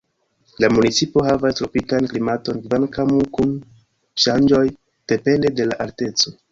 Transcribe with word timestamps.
La 0.63 0.69
municipo 0.77 1.25
havas 1.27 1.59
tropikan 1.59 2.09
klimaton 2.13 2.63
kvankam 2.65 3.15
kun 3.39 3.55
ŝanĝoj 4.27 4.67
depende 5.15 5.59
de 5.61 5.73
la 5.73 5.83
alteco. 5.89 6.39